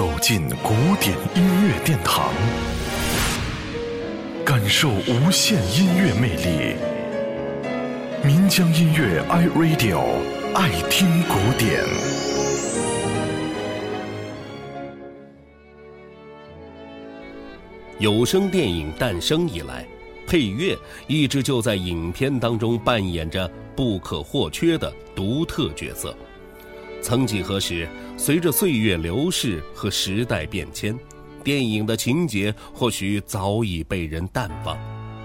[0.00, 2.32] 走进古典音乐殿堂，
[4.46, 6.74] 感受无限音乐魅力。
[8.24, 10.00] 民江音乐 iRadio
[10.54, 11.84] 爱听古典。
[17.98, 19.86] 有声电影诞生以来，
[20.26, 20.74] 配乐
[21.08, 26.16] 一直就在影片当中扮演着不可或缺的独特角色。
[27.02, 27.88] 曾几何时，
[28.20, 30.94] 随着岁月流逝和时代变迁，
[31.42, 34.76] 电影的情节或许早已被人淡忘，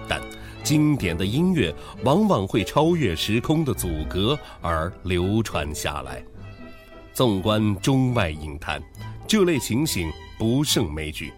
[0.07, 0.21] 但
[0.63, 1.75] 经典的音乐
[2.05, 6.23] 往往会超越时空的阻隔而流传下来。
[7.13, 8.81] 纵观中外影坛，
[9.27, 10.09] 这类情形
[10.39, 11.33] 不胜枚举。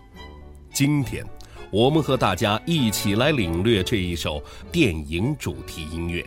[0.71, 1.25] 今天，
[1.71, 4.39] 我们和大家一起来领略这一首
[4.71, 6.23] 电影主题音乐。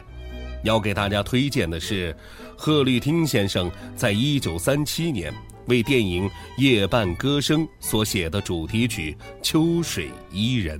[0.62, 2.14] 要给大家推荐的是，
[2.56, 5.32] 贺绿汀先生在一九三七年
[5.66, 6.28] 为电影
[6.58, 10.78] 《夜半歌声》所写的主题曲《秋水伊人》。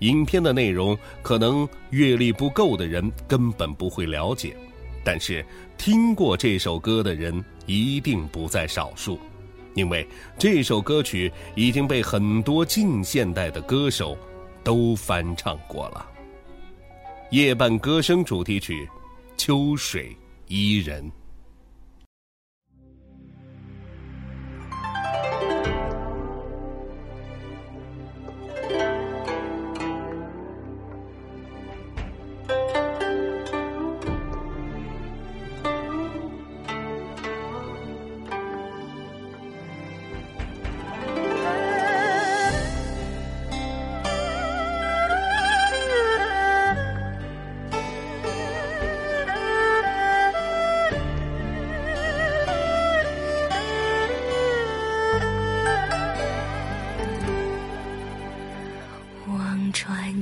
[0.00, 4.56] 影片的内容可能阅历不够的人根本不会了解，
[5.04, 5.44] 但是
[5.78, 9.18] 听过这首歌的人一定不在少数，
[9.74, 10.04] 因为
[10.36, 14.18] 这首歌曲已经被很多近现代的歌手
[14.64, 16.04] 都翻唱过了。
[17.32, 18.84] 《夜半歌声》主题曲，
[19.38, 20.14] 《秋水
[20.48, 21.02] 伊人》。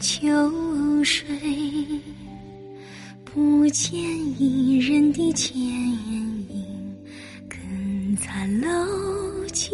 [0.01, 0.29] 秋
[1.05, 1.27] 水，
[3.23, 4.01] 不见
[4.41, 6.97] 一人的倩影，
[7.47, 8.69] 更残楼
[9.53, 9.71] 尽，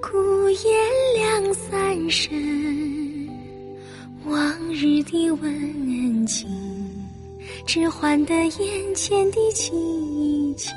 [0.00, 0.72] 孤雁
[1.16, 2.30] 两三声，
[4.24, 4.40] 往
[4.72, 6.48] 日的温情，
[7.66, 10.72] 只换得眼前的凄清。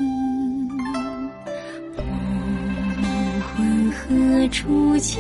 [1.96, 5.20] 梦魂何处去？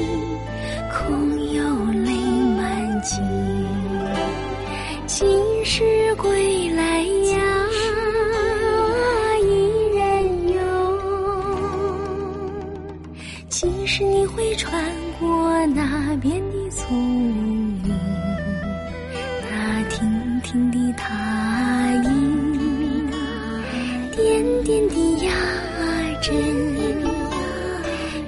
[0.93, 1.63] 空有
[3.01, 3.21] 泪满襟，
[5.07, 7.41] 今时归来呀，
[9.41, 9.45] 伊
[9.97, 10.59] 人哟。
[13.49, 14.71] 几时你会穿
[15.19, 16.95] 过那边的丛
[17.83, 17.91] 林，
[19.49, 21.09] 那亭亭的塔
[22.03, 23.09] 影，
[24.15, 24.95] 点点的
[25.25, 25.31] 压
[26.21, 26.35] 针，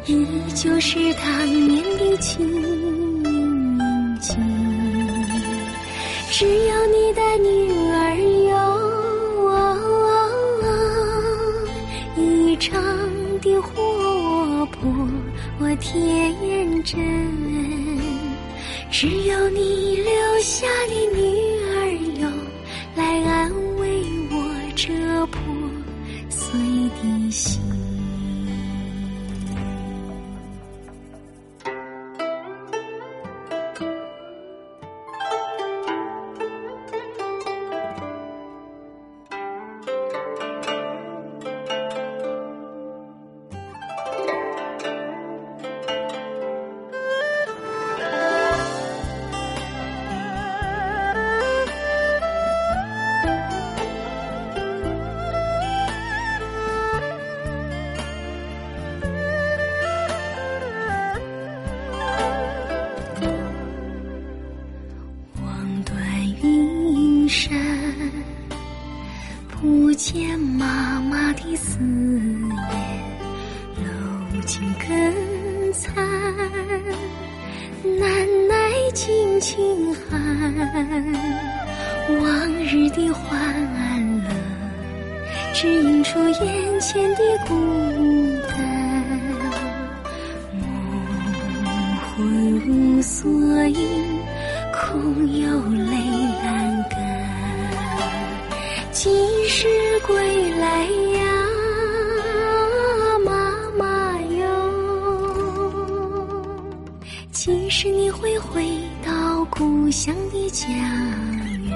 [0.08, 0.26] 依
[0.56, 2.18] 旧是当年的。
[2.18, 2.93] 情
[6.36, 7.48] 只有你的女
[7.92, 8.18] 儿
[8.50, 8.58] 有
[12.18, 12.74] 异常
[13.40, 14.82] 的活泼，
[15.60, 16.98] 我天真。
[18.90, 20.12] 只有你留
[20.42, 20.66] 下
[69.64, 72.52] 不见妈妈的思念，
[73.78, 75.96] 楼尽更残，
[77.98, 78.04] 难
[78.50, 78.54] 耐
[78.94, 79.56] 尽清
[79.96, 80.20] 寒。
[82.10, 83.40] 往日的欢
[84.26, 84.30] 乐，
[85.54, 87.56] 只映出眼前的孤
[88.50, 88.60] 单。
[90.60, 90.62] 梦
[92.18, 92.18] 魂
[92.68, 93.32] 无所
[93.68, 93.88] 依，
[94.74, 95.96] 空有泪
[96.44, 96.46] 阑
[96.90, 97.23] 干。
[98.94, 99.10] 几
[99.48, 99.68] 时
[100.06, 100.16] 归
[100.60, 100.86] 来
[101.18, 101.26] 呀，
[103.26, 103.32] 妈
[103.76, 104.46] 妈哟？
[107.32, 108.64] 几时你会回
[109.04, 111.72] 到故乡的家园？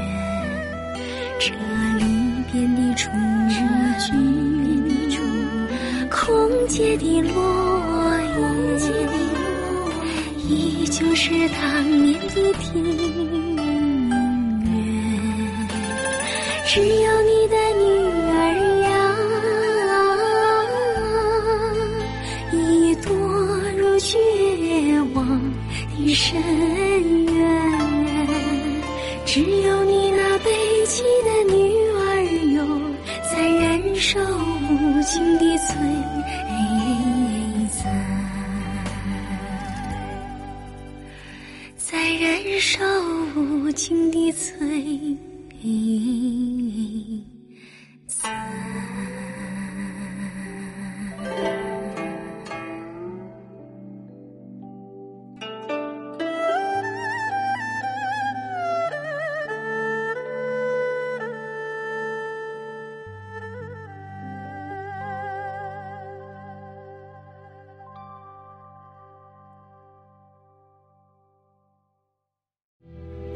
[1.40, 1.50] 这
[1.98, 2.06] 里
[2.52, 3.10] 边的处，
[3.98, 5.24] 这离别的处，
[6.12, 6.68] 空。
[6.68, 7.34] 姐的落
[8.38, 8.88] 叶，
[10.48, 13.77] 依旧是当年的庭院。
[16.70, 16.86] 只有
[17.22, 17.82] 你的女
[18.28, 18.32] 儿
[18.84, 18.92] 呀，
[22.52, 23.08] 已堕
[23.78, 24.20] 入绝
[25.14, 25.18] 望
[25.96, 26.28] 的深
[27.26, 27.36] 渊。
[29.26, 30.52] 只有你那悲
[30.86, 31.56] 泣的女
[31.94, 31.98] 儿
[32.54, 32.58] 哟，
[33.32, 35.74] 在忍受无尽的摧
[37.72, 37.82] 残，
[41.78, 42.84] 在忍受
[43.38, 45.18] 无尽的摧
[48.08, 48.87] 残。